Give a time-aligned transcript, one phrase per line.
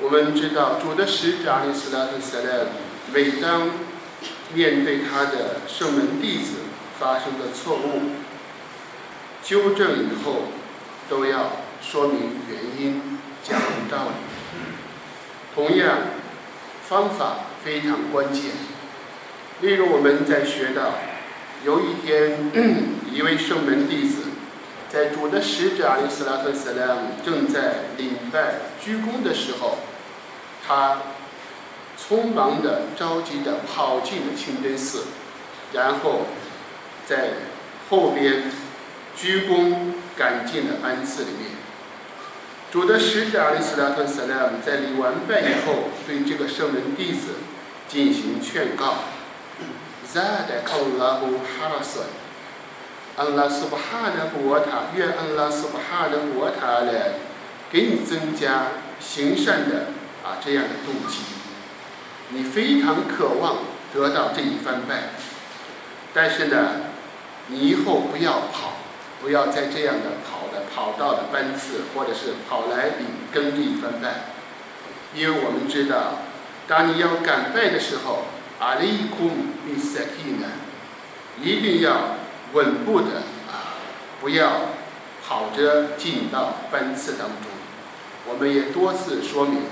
[0.00, 2.70] 我们知道，主的使者阿里斯拉特萨拉姆
[3.12, 3.70] 每当
[4.54, 6.54] 面对他的圣门弟子
[6.98, 8.02] 发生的错误，
[9.42, 10.44] 纠正以后，
[11.08, 13.60] 都要说明原因，讲
[13.90, 14.14] 道理。
[15.54, 15.98] 同样，
[16.88, 18.44] 方法非常关键。
[19.60, 20.94] 例如，我们在学到，
[21.64, 22.50] 有一天，
[23.12, 24.21] 一位圣门弟子
[24.91, 29.79] 在主的使者阿里斯拉特萨拉姆正在礼拜鞠躬的时候，
[30.65, 31.01] 他
[31.97, 35.05] 匆忙的、着急的跑进了清真寺，
[35.73, 36.27] 然后
[37.05, 37.31] 在
[37.89, 38.51] 后边
[39.15, 41.51] 鞠躬赶进了安寺里面。
[42.71, 47.35] 主的使者阿里斯拉特萨拉姆在礼完拜以后，对这个圣门弟子
[47.87, 48.95] 进行劝告：“
[50.05, 52.03] زاد الله حرصا，
[53.16, 57.12] 安拉苏巴哈的国塔，愿安拉苏巴哈的国塔来
[57.70, 59.88] 给你增加行善的
[60.24, 61.18] 啊这样的动机。
[62.30, 63.58] 你非常渴望
[63.92, 65.10] 得到这一番拜，
[66.14, 66.68] 但是呢，
[67.48, 68.72] 你以后不要跑，
[69.20, 74.32] 不要再这样的跑的，跑道的班次，或者是跑来领跟这一番拜，
[75.14, 76.20] 因为我们知道，
[76.66, 78.24] 当你要赶拜的时候，
[78.58, 79.30] 阿里库
[79.66, 80.48] 米萨提呢，
[81.38, 82.16] 一定要
[82.52, 83.80] 稳步的啊，
[84.20, 84.68] 不要
[85.26, 87.50] 跑着进到班次当中。
[88.28, 89.62] 我们也多次说明，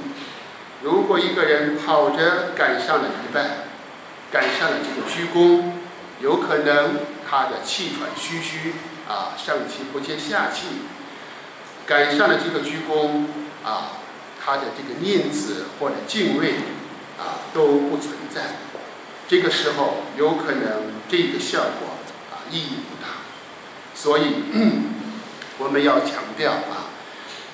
[0.82, 3.50] 如果一个人跑着赶上了一半，
[4.32, 5.72] 赶上了这个鞠躬，
[6.20, 8.74] 有可能他的气喘吁吁
[9.08, 10.66] 啊，上气不接下气，
[11.86, 13.26] 赶上了这个鞠躬
[13.64, 13.98] 啊，
[14.44, 16.54] 他的这个念子或者敬畏
[17.19, 18.56] 啊都不存在。
[19.28, 21.89] 这个时候有可能这个效果
[22.50, 23.22] 意义不大，
[23.94, 24.44] 所以
[25.59, 26.91] 我们要强调啊，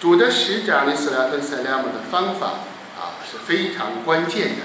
[0.00, 2.46] 主的使者阿里斯拉特塞拉姆的方法
[2.98, 4.62] 啊是非常关键的。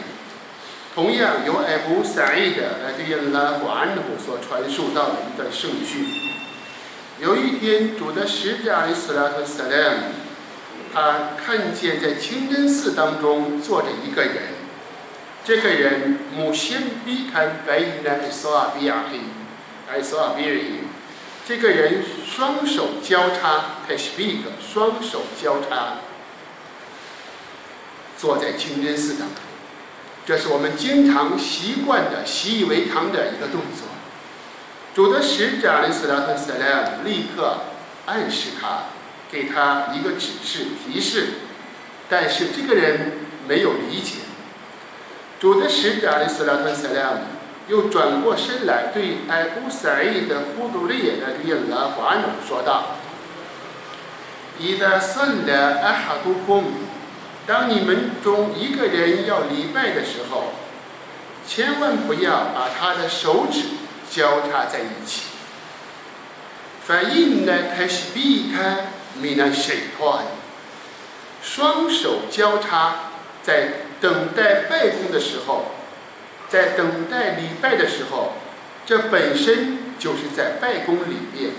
[0.94, 6.06] 同样由艾布萨伊的来对应拉和安努所传授到的一段圣训。
[7.20, 9.98] 有一天，主的使者阿里斯拉特塞拉姆，
[10.94, 14.36] 他看见在清真寺当中坐着一个人。
[15.46, 19.20] 这个人目先比看白衣的索阿比亚黑，
[19.92, 20.80] 艾索阿比尔伊，
[21.46, 25.98] 这个人双手交叉，开始 speak，双手交叉，
[28.18, 29.36] 坐在清真寺当中，
[30.26, 33.90] 这是我们经常习惯的、习以为常的一个动作。
[34.96, 37.58] 主的使者阿里斯拉特塞莱姆立刻
[38.06, 38.84] 暗示他，
[39.30, 41.28] 给他一个指示、提示，
[42.10, 43.12] 但是这个人
[43.46, 44.20] 没有理解。
[45.38, 47.20] 主的使者阿里斯拉特塞莱姆
[47.68, 52.98] 又转过身来，对艾布赛伊的呼杜利那个印拉华努说道
[54.60, 56.66] ：“伊的圣的阿哈杜空，
[57.48, 60.54] 当你们中一个人要礼拜的时候，
[61.48, 63.64] 千万不要把他的手指
[64.10, 65.24] 交叉在一起。
[66.84, 70.26] 反应呢，他是避开米那水团，
[71.42, 72.96] 双手交叉
[73.44, 73.70] 在。”
[74.02, 75.74] 等待拜功的时候，
[76.52, 78.34] 在等待礼拜的时候，
[78.86, 81.52] 这本身就是在拜功里面。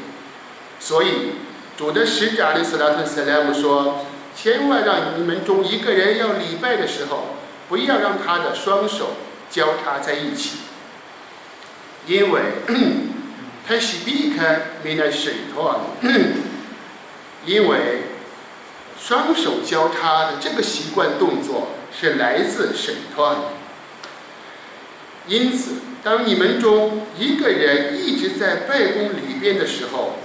[0.79, 1.37] 所以，
[1.79, 4.05] 主的使者阿里斯拉特塞莱姆说
[4.37, 7.37] ：“千万让你们中一个人要礼拜的时候，
[7.71, 9.13] 不要让他的双手
[9.51, 10.59] 交叉在一起，
[12.07, 12.41] 因为
[13.67, 15.81] 他是避开米那水团，
[17.47, 18.03] 因为
[19.01, 23.53] 双手交叉的这个习惯动作。”是来自神托。
[25.29, 30.17] 因此，当你们中一个人一直在拜功里边的时候，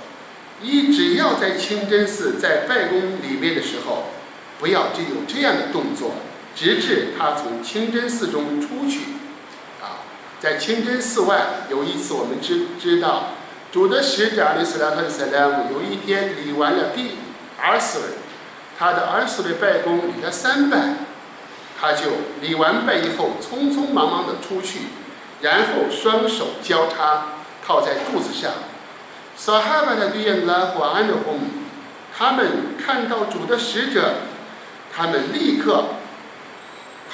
[0.62, 4.06] 一只要在清真寺在拜功里面的时候，
[4.60, 6.14] 不要只有这样的动作，
[6.56, 9.02] 直至他从清真寺中出去。
[9.80, 10.02] 啊，
[10.40, 13.34] 在清真寺外，有一次我们知知道，
[13.72, 17.12] 主的使者阿里斯拉特塞拉姆有一天礼完了第
[17.62, 18.00] 二次，
[18.80, 21.07] 他的二次的拜功礼了三拜。
[21.80, 22.06] 他就
[22.42, 24.80] 礼完拜以后，匆匆忙忙的出去，
[25.42, 27.26] 然后双手交叉
[27.66, 28.52] 靠在柱子上。
[29.36, 31.40] 撒哈巴的对应拉华安的红，
[32.18, 34.16] 他们看到主的使者，
[34.92, 35.86] 他们立刻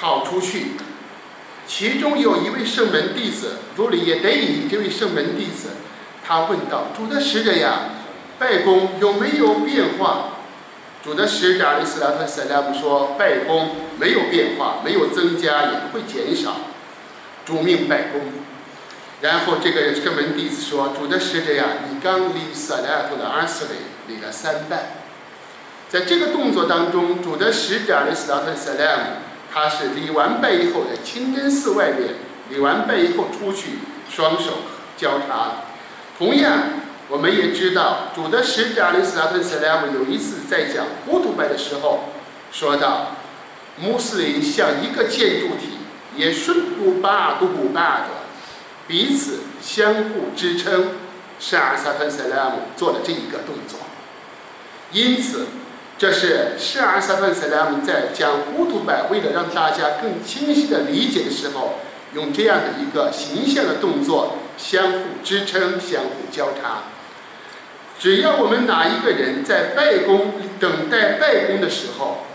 [0.00, 0.68] 跑出去，
[1.66, 5.68] 其中有一位圣门弟子，如里耶德伊这位圣门弟子，
[6.26, 7.90] 他问道：“主的使者呀，
[8.38, 10.30] 拜功有没有变化？”
[11.04, 16.56] 主的使者阿里斯拉特塞拉姆说：“拜功没有变化，没有增加，也不会减少。
[17.44, 18.22] 主命拜功。”
[19.20, 25.02] 然后这个圣门弟子说：“主的使者呀，你刚离萨拉特的二十里离了三拜。”
[25.90, 29.02] 在这个动作当中，主的使者阿里斯拉特塞拉姆，
[29.52, 32.14] 他是礼完拜以后在清真寺外面
[32.48, 33.78] 礼完拜以后出去，
[34.08, 34.52] 双手
[34.96, 35.66] 交叉。
[36.18, 36.62] 同样，
[37.08, 42.04] 我们也知道，主的使者阿里斯拉特塞拉姆有一次在讲乌图拜的时候，
[42.50, 43.16] 说到
[43.76, 45.78] 穆斯林像一个建筑体，
[46.16, 48.06] 也顺不巴都不巴的。
[48.86, 50.92] 彼此相互支撑，
[51.38, 53.80] 是阿萨特塞拉姆做的这一个动作。
[54.92, 55.46] 因此，
[55.98, 61.80] 这是是阿萨特塞拉姆在讲糊涂版，为了让大家更清晰的理解的时候，
[62.14, 66.84] 用这样的一个形象的动作，相互支撑、相互交叉。
[67.98, 72.26] 只要我们哪一个人在拜功、等待拜功的时候，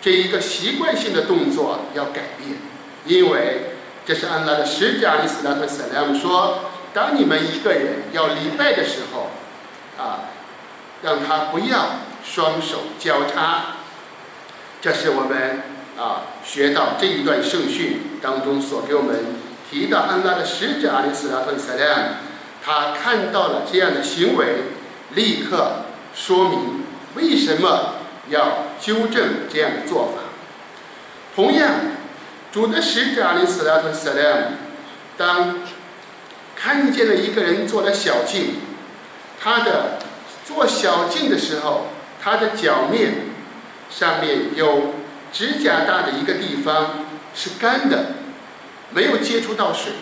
[0.00, 2.56] 这一个习惯性的动作要改变，
[3.04, 3.72] 因为。
[4.08, 6.60] 这是安拉的使者阿里斯兰和萨拉姆说
[6.94, 9.30] ：“当你们一个人要礼拜的时候，
[10.00, 10.30] 啊，
[11.02, 13.78] 让他不要双手交叉。”
[14.80, 15.60] 这是我们
[15.98, 19.16] 啊学到这一段圣训当中所给我们
[19.68, 22.02] 提到安拉的使者阿里斯兰和萨拉姆，
[22.64, 24.46] 他看到了这样的行为，
[25.14, 27.94] 立刻说明为什么
[28.28, 30.22] 要纠正这样的做法。
[31.34, 31.70] 同样。
[32.52, 34.46] 主的使者阿里斯拉特塞拉姆，
[35.18, 35.58] 当
[36.54, 38.54] 看见了一个人做了小径，
[39.38, 39.98] 他的
[40.42, 41.88] 做小径的时候，
[42.22, 43.26] 他的脚面
[43.90, 44.94] 上面有
[45.30, 47.04] 指甲大的一个地方
[47.34, 48.12] 是干的，
[48.88, 49.92] 没有接触到水。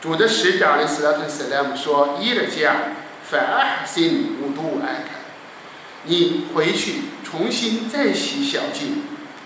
[0.00, 2.76] 主的使者阿里斯拉特塞拉姆说：“伊的加
[3.28, 5.20] 反而心无度爱看，
[6.04, 9.02] 你回去重新再洗小径，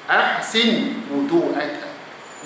[0.07, 1.91] 而心无度爱看。”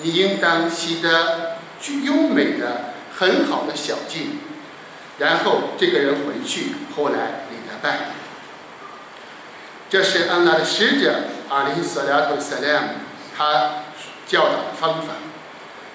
[0.01, 4.39] 你应当洗得具优美的、很好的小径，
[5.19, 7.99] 然后这个人回去，后来领了拜。
[9.89, 12.87] 这是安拉的使者阿里·萨拉图·萨拉姆
[13.37, 13.83] 他
[14.27, 15.13] 教导的方法。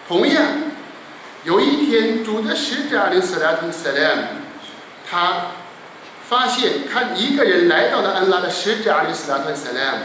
[0.08, 0.46] 同样，
[1.44, 4.22] 有一天，主的使者阿里·萨拉图·萨拉姆
[5.10, 5.46] 他
[6.28, 9.98] 发现，他一个人来到了安拉的使者阿里·萨拉图·萨拉姆，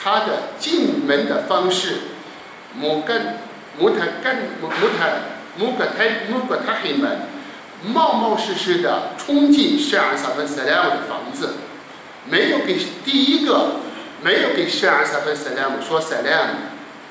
[0.00, 1.98] 他的进门的方式。
[2.76, 3.38] 木根、
[3.78, 5.06] 木塔根、木木塔、
[5.56, 7.20] 木格泰、木格塔黑门，
[7.84, 11.54] 冒冒失失的冲进圣安萨芬塞拉姆的房子，
[12.28, 13.76] 没有给第一个，
[14.24, 16.50] 没有给圣安萨芬塞拉姆说塞拉姆，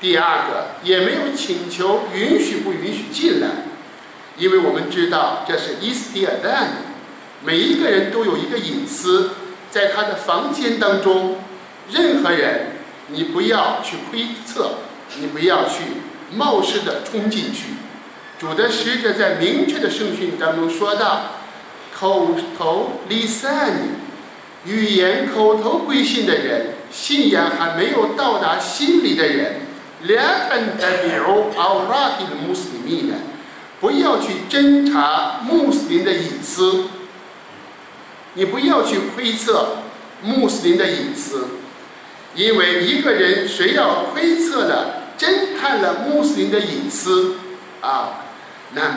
[0.02, 3.48] 第二个也没有请求允许不允许进来，
[4.36, 6.72] 因为我们知道这是伊斯蒂尔丹，
[7.44, 9.30] 每一个人都有一个隐私，
[9.70, 11.36] 在他的房间当中，
[11.90, 12.72] 任何人
[13.08, 14.76] 你不要去窥测。
[15.20, 15.84] 你不要去
[16.34, 17.66] 冒失的冲进去。
[18.38, 21.36] 主的使者在明确的圣训当中说到：
[21.94, 23.74] 口头离散，
[24.64, 29.60] 语言口头归信的人，信仰还没有到达心里的人，
[30.02, 33.14] 两分代表奥拉蒂的穆斯林呢，
[33.78, 36.86] 不要去侦查穆斯林的隐私。
[38.34, 39.78] 你不要去窥测
[40.22, 41.48] 穆斯林的隐私，
[42.34, 45.00] 因为一个人谁要窥测了。
[45.16, 47.36] 侦探了穆斯林的隐私
[47.80, 48.24] 啊，
[48.72, 48.96] 那么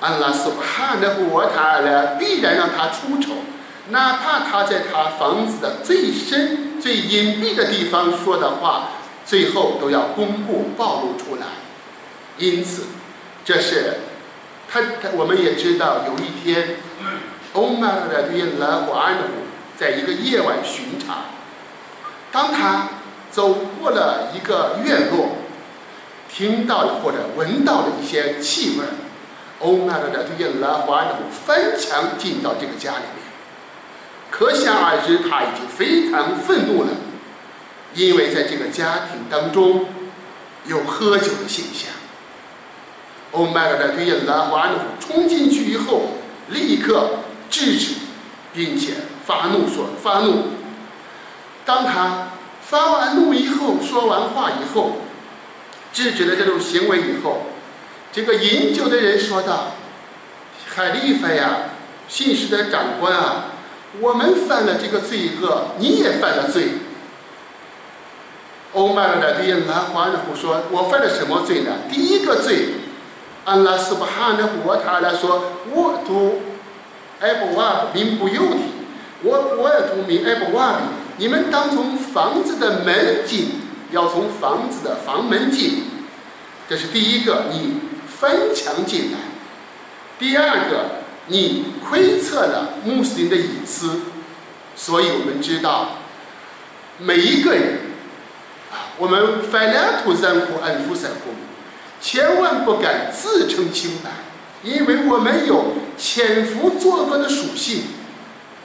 [0.00, 3.32] 安拉苏哈的我他呢，必然让他出丑，
[3.90, 8.92] 哪怕他在他房子的最深、最隐蔽的地方说的话，
[9.26, 11.46] 最后都要公布暴露出来。
[12.38, 12.84] 因此，
[13.44, 13.98] 这是
[14.66, 16.76] 他他我们也知道，有一天，
[17.54, 19.24] 欧麦尔的对拉胡安努
[19.76, 21.24] 在一个夜晚巡查，
[22.30, 22.88] 当他
[23.30, 25.36] 走过了一个院落。
[26.32, 28.86] 听到了或者闻到了一些气味，
[29.58, 33.26] 欧麦尔的对拉胡安努翻墙进到这个家里面，
[34.30, 36.90] 可想而知他已经非常愤怒了，
[37.94, 39.86] 因为在这个家庭当中
[40.66, 41.90] 有喝酒的现象。
[43.32, 46.12] 欧麦尔的对拉胡安努冲进去以后，
[46.50, 47.10] 立刻
[47.50, 47.94] 制止，
[48.54, 48.94] 并且
[49.26, 50.44] 发怒说：“发怒！”
[51.66, 52.28] 当他
[52.62, 54.96] 发完怒以后，说完话以后。
[55.92, 57.46] 制止了这种行为以后，
[58.12, 59.72] 这个饮酒的人说道
[60.72, 61.70] ：“海利法呀，
[62.08, 63.46] 信使的长官啊，
[63.98, 66.74] 我们犯了这个罪恶，你也犯了罪。”
[68.72, 71.72] 欧麦尔的对拉华的胡说：“我犯了什么罪呢？
[71.90, 72.74] 第一个罪，
[73.44, 75.42] 安拉斯巴哈的胡他来说，
[75.72, 76.40] 我都
[77.20, 78.60] 埃布瓦名不由体，
[79.22, 80.84] 我我也读名埃布瓦比。
[81.18, 83.60] 你们当从房子的门进，
[83.90, 85.84] 要从房子的房门进，
[86.68, 89.18] 这是第一个，你翻墙进来；
[90.18, 90.86] 第二个，
[91.26, 94.00] 你窥测了穆斯林的隐私。
[94.74, 95.98] 所以我们知道，
[96.98, 97.80] 每一个人。”
[98.98, 101.30] 我们反两土三苦，安福三苦，
[102.02, 104.10] 千万不敢自称清白，
[104.62, 107.82] 因为我们有潜伏作恶的属性，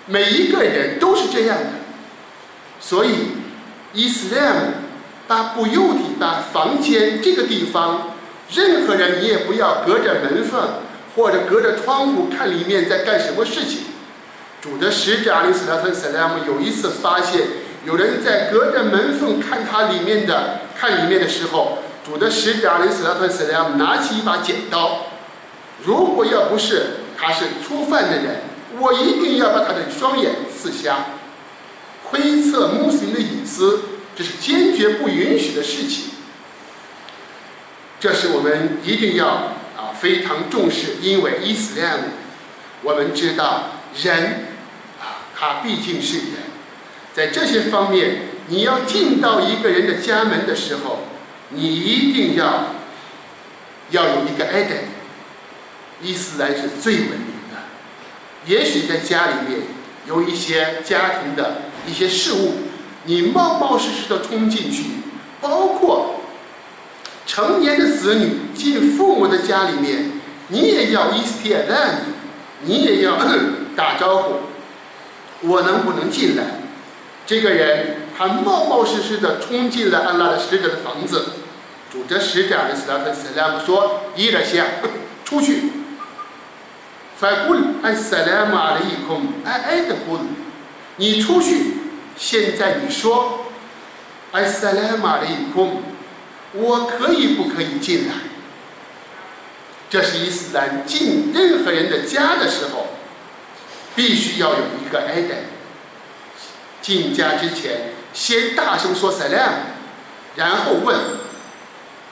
[0.05, 1.65] 每一个人都是这样的。
[2.79, 3.11] 所以，
[3.93, 4.75] 伊斯兰
[5.27, 8.15] 把不由体把房间这个地方，
[8.53, 10.61] 任何人你也不要隔着门缝
[11.15, 13.79] 或者隔着窗户看里面在干什么事情。
[14.61, 17.41] 主的使者阿里斯拉特塞拉姆有一次发现。
[17.85, 25.05] 有人在隔着门缝看他里面的，看里面的时候，主的使者阿里斯拉特斯拉姆拿起一把剪刀。
[25.85, 28.41] 如果要不是他是初犯的人，
[28.79, 31.05] 我一定要把他的双眼刺瞎。
[32.10, 33.81] 窥测穆斯林的隐私，
[34.15, 36.12] 这是坚决不允许的事情。
[38.00, 39.27] 这是我们一定要
[39.75, 42.12] 啊非常重视，因为伊斯兰，
[42.84, 43.72] 我们知道
[44.03, 44.45] 人
[45.00, 46.27] 啊，他毕竟是人。
[47.13, 51.05] 在这些方面，你要进到一个人的家门的时候，
[51.50, 52.75] 你一定要
[53.89, 54.72] 要有一个 ID。
[56.01, 57.57] 伊斯兰是最文明的。
[58.45, 59.61] 也许在家里面
[60.07, 62.53] 有一些家庭的一些事物，
[63.05, 64.83] 你冒冒失失的冲进去，
[65.41, 66.21] 包括
[67.25, 70.11] 成年的子女进父母的家里面，
[70.49, 72.01] 你也要伊斯铁蛋，
[72.61, 73.17] 你也要
[73.75, 74.33] 打招呼，
[75.41, 76.43] 我能不能进来？
[77.25, 81.25] 这个人他冒冒失失地冲进了安拉的使者的房子，
[81.91, 84.63] 主的使者的斯拉特斯拉姆说：“伊勒先
[85.25, 85.71] 出去。”
[87.17, 90.19] 法古安斯拉姆阿勒伊空安埃德古，
[90.98, 91.74] 你出去。
[92.17, 93.45] 现在你说，
[94.31, 95.81] 安斯拉姆阿勒伊空，
[96.53, 98.13] 我可以不可以进来？
[99.89, 102.88] 这是伊斯兰进任何人的家的时候，
[103.95, 105.36] 必须要有一个挨的。
[106.81, 109.51] 进家之前，先大声说 “salam”，
[110.36, 110.98] 然后问：“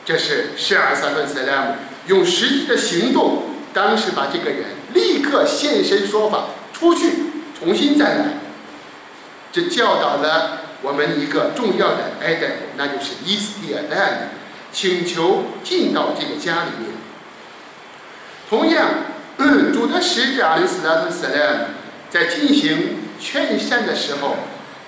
[0.05, 1.75] 这是十二三分 “salam”，
[2.07, 3.43] 用实际的行动，
[3.73, 7.11] 当时把这个人立刻现身说法，出去
[7.59, 8.25] 重新再来。
[9.51, 14.29] 这教导了我们一个重要的 Adam，那就是 “istiadan”，
[14.71, 16.91] 请求进到这个家里面。
[18.49, 18.89] 同样，
[19.73, 21.81] 主的使者阿里斯拉特 “salam”。
[22.09, 24.35] 在进行劝善的时候，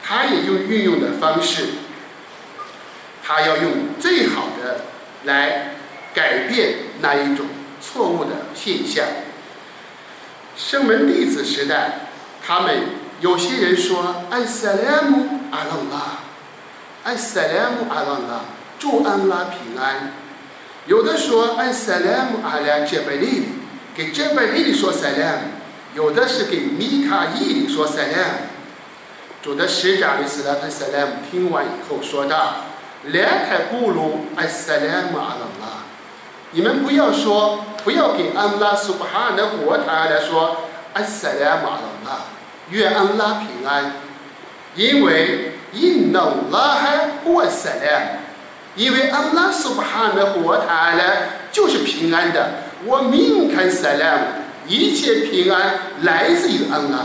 [0.04, 1.68] 他也用运用的方式，
[3.24, 4.82] 他要用最好的
[5.24, 5.73] 来
[6.14, 7.46] 改变那一种
[7.82, 9.06] 错误的现象。
[10.56, 12.08] 圣门弟子时代，
[12.46, 12.82] 他们
[13.22, 16.20] 有些人说：“安萨莱姆阿朗拉，
[17.04, 18.42] 安萨莱姆阿朗拉，
[18.78, 20.14] 祝安拉平安。”
[20.86, 23.44] 有的说：“安萨莱姆阿拉杰贝利，
[23.96, 25.42] 给杰贝利说萨莱姆。”
[25.96, 28.50] 有的是给米卡伊里说 “salam”，
[29.44, 32.66] 主的使者里斯拉特 “salam” 听完以后说道
[33.06, 35.63] ：“两台咕噜艾 salam 阿拉，
[36.54, 40.56] 你们不要说，不要给安拉苏巴哈的活他来说
[40.94, 42.22] 艾 salam 阿拉，
[42.70, 43.94] 愿安拉平安，
[44.76, 46.78] 因为 inna Allah
[47.26, 48.20] huwa salam，
[48.76, 52.52] 因为安拉苏巴哈的活他来就是平安的，
[52.86, 54.20] 我命看 salam。
[54.66, 57.00] 一切平安来自于安拉，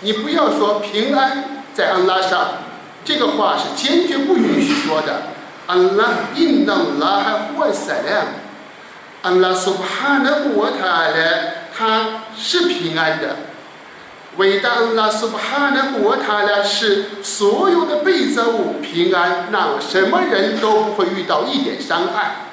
[0.00, 2.58] 你不要说平安在安拉上，
[3.06, 5.22] 这个话是坚决不允许说的。
[5.66, 8.26] 安拉应当拉还换善良，
[9.22, 13.36] 安拉苏哈的沃塔勒他是平安的，
[14.36, 22.46] 伟大安拉苏哈的沃塔勒是所有的被造物平安，让什么人都不会遇到一点伤害。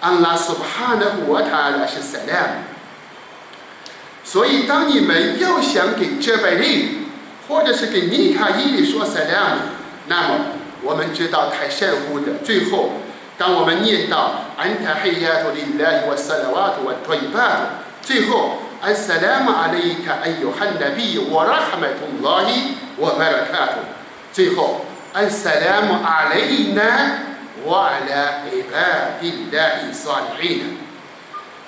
[0.00, 2.38] 安拉苏哈的沃塔勒是善良。
[4.22, 7.06] 所以，当你们要想给这百利，
[7.48, 9.58] 或者是给尼卡伊里说塞量，
[10.08, 10.34] 那么
[10.82, 12.32] 我们知道太善乎的。
[12.44, 12.94] 最后，
[13.38, 17.62] 当我们念到安塔黑亚图里拉伊瓦萨拉瓦图瓦托伊巴图，
[18.00, 23.80] 最后安萨拉姆阿里卡安尤汉纳比瓦拉哈麦图拉伊瓦麦拉卡图，
[24.32, 26.82] 最后安萨拉姆阿里纳
[27.66, 28.78] 瓦拉伊巴
[29.20, 30.62] 迪拉伊萨里伊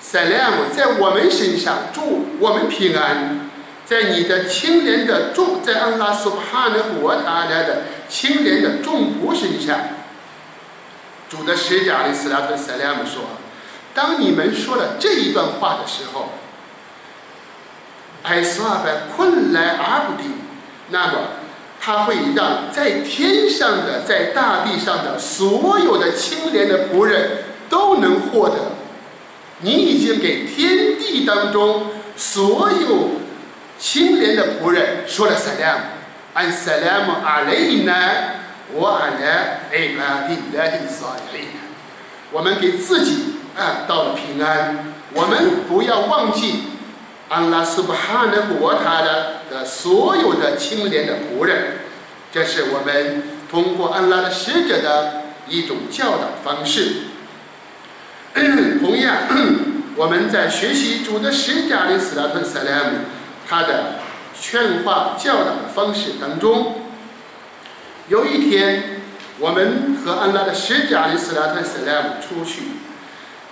[0.00, 3.50] salam 在我们身上，祝我们平安。
[3.84, 9.76] 在你的亲人的祝，在安拉苏哈的活他来的清廉的众仆身上。
[11.28, 13.22] 主的使者的斯拉特塞拉姆说
[13.94, 16.30] ：“当你们说了这一段话的时候，
[18.22, 20.32] 艾斯瓦拜困来而不定，
[20.88, 21.18] 那么
[21.80, 28.72] 他会让在天上的、在大地上的所有的清廉的仆人都能获得。
[29.60, 33.10] 你已经给天地当中所有
[33.78, 35.82] 清廉的仆人说了塞拉姆，
[38.74, 41.48] 安拉姆阿雷呢？”我来哎巴地来的撒利
[42.30, 44.92] 我们给自己啊到了平安。
[45.14, 46.64] 我们不要忘记
[47.30, 51.78] 安拉苏布哈的国他的的所有的清廉的仆人。
[52.30, 57.04] 这是我们通过安拉的使者的一种教导方式。
[58.34, 59.16] 同样，
[59.96, 62.98] 我们在学习主的使者的斯拉特萨拉姆
[63.48, 63.94] 他的
[64.38, 66.82] 劝化教导的方式当中。
[68.08, 69.02] 有一天，
[69.38, 72.62] 我们和安拉的使者阿里斯拉特斯莱姆出去，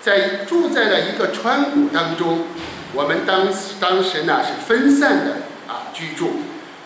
[0.00, 2.46] 在住在了一个川谷当中。
[2.94, 3.48] 我们当
[3.78, 5.32] 当时呢是分散的
[5.68, 6.40] 啊居住。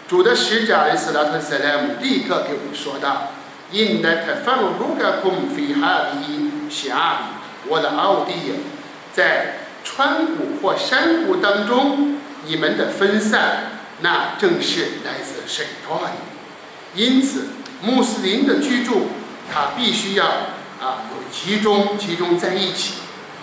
[0.09, 3.29] 主的使者阿里斯拉特斯莱姆立刻给我们说道
[3.71, 8.55] ：“因那特放如个空飞哈里下里，我的奥地利，
[9.13, 16.11] 在川谷或山谷当中，你们的分散，那正是来自谁托的。
[16.97, 17.45] 因此。”
[17.83, 19.09] 穆斯林的居住，
[19.53, 20.27] 他必须要
[20.81, 22.95] 啊有集中集中在一起。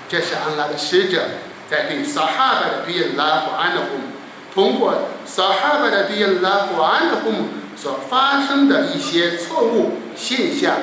[0.10, 1.24] 这是安拉的使者
[1.70, 3.98] 在对撒哈巴的对拉和安的呼
[4.54, 7.32] 通过撒哈巴的对拉和安的呼
[7.76, 10.74] 所发生的一些错误现象，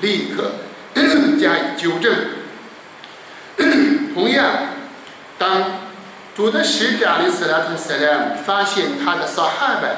[0.00, 0.52] 立刻
[1.40, 2.14] 加以纠正。
[4.14, 4.46] 同样，
[5.38, 5.64] 当
[6.36, 9.88] 主的使者阿里斯拉特塞莱姆发现他的撒哈巴。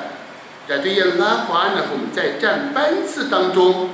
[0.70, 3.90] 在对于拉胡安的后，在站班次当中，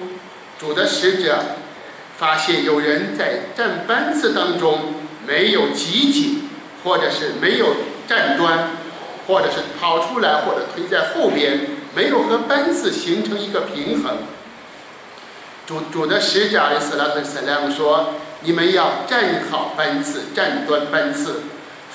[0.60, 1.38] 主的使者
[2.18, 4.92] 发现有人在站班次当中
[5.26, 6.50] 没有集紧，
[6.84, 8.72] 或者是没有站端，
[9.26, 11.60] 或者是跑出来，或者推在后边，
[11.94, 14.18] 没有和班次形成一个平衡。
[15.66, 21.44] 主主的使者的斯拉克斯莱姆说：“你们要站好班次，站端班次，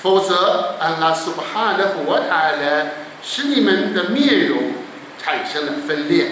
[0.02, 2.88] 否则安拉苏巴哈的火塔呢？”
[3.24, 4.58] 使你们的面容
[5.22, 6.26] 产生了分裂，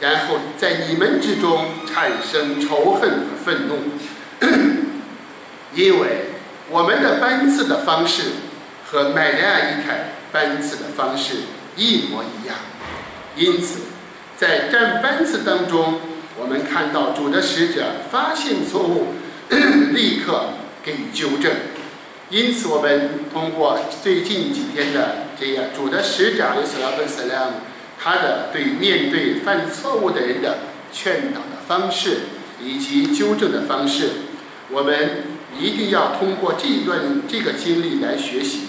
[0.00, 3.78] 然后在你们之中产生仇恨和愤怒，
[5.74, 6.26] 因为
[6.70, 8.22] 我们的班次的方式
[8.86, 11.34] 和麦利亚一凯班次的方式
[11.76, 12.56] 一模一样，
[13.36, 13.80] 因此
[14.36, 16.00] 在站班次当中，
[16.36, 19.14] 我们看到主的使者发现错误，
[19.94, 20.50] 立刻
[20.82, 21.52] 给予纠正。
[22.30, 27.52] 因此，我们通过最近几天的这样主的使者的斯拉本斯拉姆，
[28.04, 30.58] 他的对面对犯错误的人的
[30.92, 32.24] 劝导的方式
[32.62, 34.10] 以及纠正的方式，
[34.68, 35.24] 我们
[35.58, 38.66] 一定要通过这一段这个经历来学习。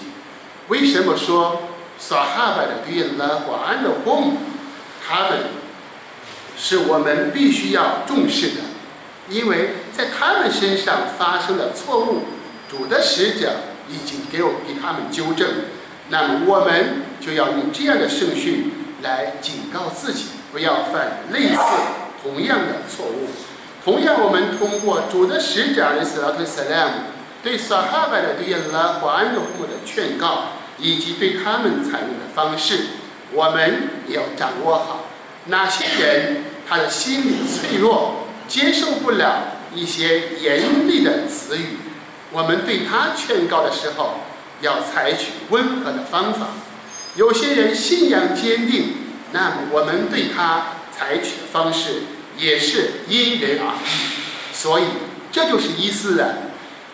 [0.68, 1.64] 为什么说
[1.98, 4.38] 撒哈巴的对拉和安的红，
[5.06, 5.40] 他们
[6.56, 8.62] 是我们必须要重视的？
[9.28, 12.22] 因为在他们身上发生的错误。
[12.68, 15.48] 主的使者已经给我给他们纠正，
[16.08, 18.72] 那么我们就要用这样的圣训
[19.06, 21.60] 来警告自己，不要犯类似
[22.22, 23.28] 同样的错误。
[23.84, 26.92] 同样，我们通过主的使者的斯拉特萨拉姆
[27.42, 30.46] 对撒哈巴的对拉和安的父母的劝告，
[30.78, 32.80] 以及对他们采用的方式，
[33.32, 35.04] 我们也要掌握好
[35.46, 41.78] 哪些人他的心理脆弱，接受不了一些严厉的词语。
[42.32, 44.14] 我们对他劝告的时候，
[44.60, 46.48] 要采取温和的方法。
[47.16, 48.94] 有些人信仰坚定，
[49.32, 52.02] 那么我们对他采取的方式
[52.38, 54.54] 也是因人而异。
[54.54, 54.84] 所以，
[55.32, 56.50] 这就是伊斯兰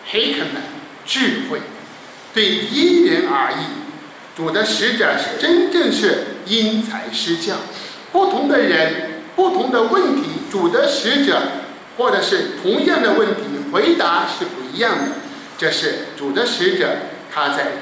[0.09, 0.61] 黑客们
[1.05, 1.59] 智慧，
[2.33, 3.57] 对因人而异。
[4.35, 7.55] 主的使者是真正是因材施教，
[8.11, 11.41] 不同的人、不同的问题，主的使者
[11.97, 15.11] 或者是同样的问题，回答是不一样的。
[15.57, 16.97] 这是主的使者，
[17.31, 17.73] 他在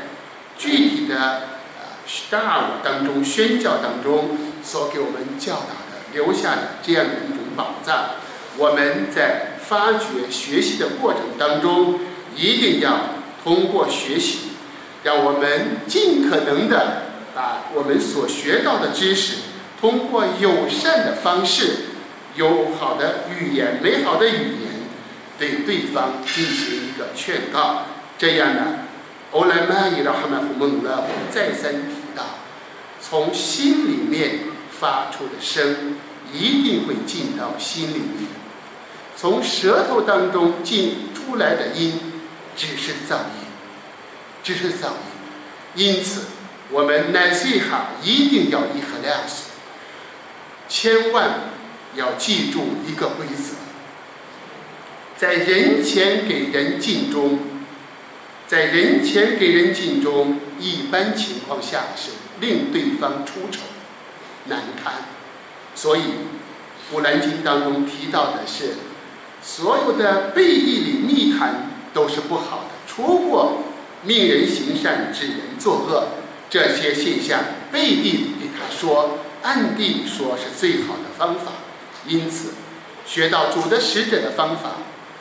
[0.57, 1.50] 具体的
[2.29, 5.61] 大务当中宣教当中所给我们教导
[5.91, 8.11] 的，留下的这样的一种宝藏。
[8.57, 11.99] 我们在发掘学习的过程当中，
[12.35, 14.51] 一定要通过学习，
[15.03, 19.37] 让我们尽可能的把我们所学到的知识，
[19.79, 21.85] 通过友善的方式、
[22.35, 24.71] 友好的语言、美好的语言。
[25.39, 27.85] 对对方进行一个劝告，
[28.19, 28.61] 这样呢，
[29.31, 32.23] 欧莱曼伊拉哈曼胡蒙勒再三提到，
[32.99, 34.39] 从心里面
[34.77, 35.95] 发出的声，
[36.33, 38.27] 一定会进到心里面。
[39.15, 41.99] 从舌头当中进出来的音，
[42.57, 43.47] 只是噪音，
[44.43, 45.75] 只是噪音。
[45.75, 46.23] 因此，
[46.69, 49.51] 我们乃西哈一定要一和两岁，
[50.67, 51.39] 千万
[51.95, 53.53] 要记住一个规则：
[55.15, 57.39] 在人前给人敬忠，
[58.51, 62.11] 在人前给人敬忠，一般情况下是
[62.41, 63.61] 令对方出丑、
[64.47, 65.05] 难堪。
[65.73, 66.01] 所以，
[66.91, 68.73] 《古兰经》当中提到的是。
[69.41, 73.63] 所有的背地里密谈都是不好的，出过
[74.03, 76.09] 命人行善、指人作恶
[76.49, 77.39] 这些现象，
[77.71, 81.53] 背地里给他说，暗地里说是最好的方法。
[82.05, 82.49] 因此，
[83.05, 84.73] 学到主的使者的方法，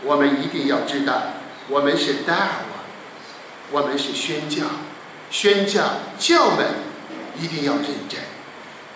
[0.03, 1.23] 我们一定要知道，
[1.69, 2.63] 我们是大，
[3.71, 4.65] 我们是宣教，
[5.31, 5.83] 宣教
[6.19, 6.67] 教门
[7.39, 8.21] 一定要认真，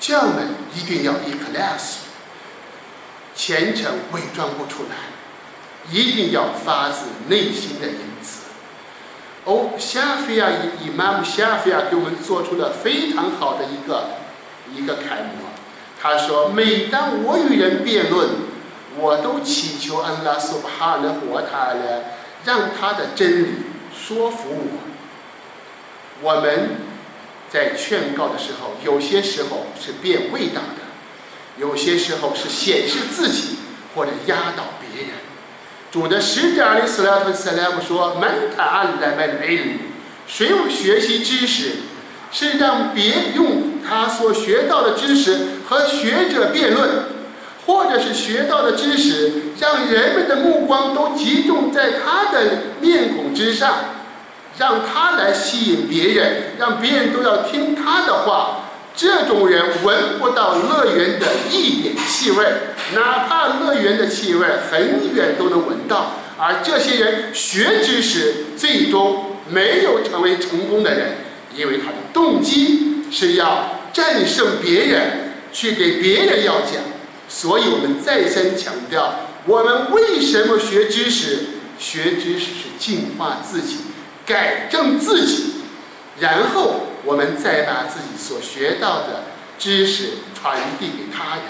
[0.00, 1.96] 教门一定要 e class，
[3.34, 4.96] 虔诚伪装不出来。
[5.90, 8.44] 一定要发自内心的言辞。
[9.44, 14.12] 哦，夏菲亚伊伊玛目夏菲亚给我们做出了非常好的一个
[14.74, 15.50] 一个楷模。
[16.00, 18.30] 他说：“每当我与人辩论，
[18.96, 22.04] 我都祈求安拉苏巴哈的活他了，
[22.46, 23.56] 让他的真理
[23.94, 24.80] 说服我。”
[26.22, 26.76] 我们
[27.50, 30.83] 在劝告的时候，有些时候是变味道的，
[31.59, 33.57] 有些时候是显示自己
[33.94, 35.11] 或者压倒别人。
[35.90, 39.62] 主的使者里斯拉特斯拉姆说：“门塔阿来麦的艾鲁，
[40.26, 41.72] 谁用学习知识，
[42.33, 46.90] 是让别用他所学到的知识和学者辩论，
[47.66, 52.40] 或者是学到的知识让人们的目光都集中在他的
[52.81, 53.77] 面孔之上，
[54.59, 58.61] 让他来吸引别人，让别人都要听他的话。”
[58.96, 62.46] 这种人闻不到乐园的一点气味，
[62.94, 66.12] 哪怕乐园的气味很远都能闻到。
[66.38, 71.16] 而这些人学知识，最终没有成为成功的人，
[71.57, 76.93] 因为他的动机是要战胜别人，去给别人要讲。
[77.28, 79.14] 所以我们再三强调，
[79.46, 81.38] 我们为什么学知识？
[81.78, 83.78] 学知识是净化自己，
[84.24, 85.54] 改正自己，
[86.20, 86.88] 然后。
[87.06, 89.24] 我们再把自己所学到的
[89.58, 91.44] 知识传递给他人，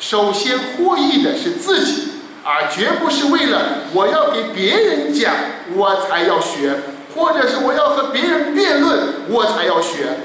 [0.00, 2.08] 首先获益的是自己，
[2.42, 5.14] 而绝不是为了我要给别人。
[5.14, 5.32] 讲
[5.76, 6.74] 我才要学，
[7.14, 8.52] 或者是我要和别人。
[8.52, 10.18] 辩论我才要学。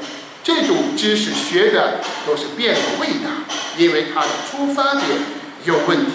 [0.43, 3.29] 这种知识学的都是变了味道，
[3.77, 5.05] 因为它的出发点
[5.65, 6.11] 有问题。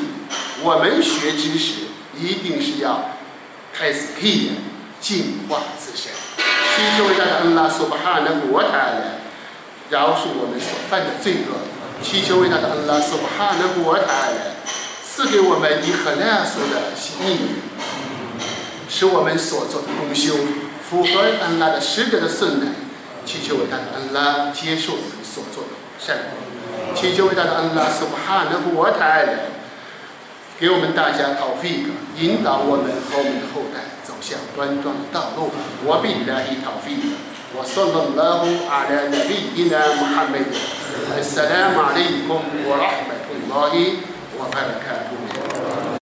[0.63, 1.75] 我们学知识
[2.19, 3.11] 一定是要
[3.73, 4.27] 开始可
[5.01, 6.11] 净化自身。
[6.77, 9.21] 祈求伟大的恩拉苏巴哈能国泰来
[9.91, 11.61] 饶恕我们所犯的罪恶。
[12.03, 14.57] 祈求伟大的恩拉苏巴哈能国泰来
[15.05, 17.49] 赐给我们以和那所的秘密，
[18.89, 20.35] 使我们所做的功修
[20.91, 22.73] 符合恩拉的使者的圣乃。
[23.26, 25.70] 祈求伟大的恩拉接受我们所做的
[26.00, 26.96] 善功。
[26.96, 29.34] 祈求伟大的恩拉苏巴哈能国泰来
[30.60, 33.82] 给我们大家讨福一个，引导我们和我们的后代。
[34.22, 35.50] 向端庄的道路。
[35.84, 36.94] 我比来一套费。
[37.58, 40.54] 我送了老阿拉那边的那穆罕默德。
[41.18, 43.74] السلام عليكم ورحمة الله
[44.38, 45.12] وبركاته